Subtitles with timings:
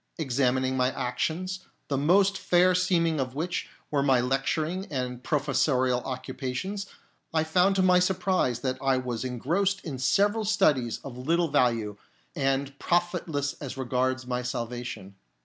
[0.17, 6.55] Examining my actions, the most fair seeming of which were my lecturing and professorial occupa
[6.55, 6.87] tions,
[7.31, 11.97] I found to my surprise that I was engrossed in several studies of little value,
[12.35, 15.13] and profitless as regards my salvation.